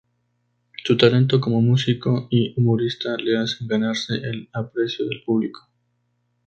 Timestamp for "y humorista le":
2.31-3.37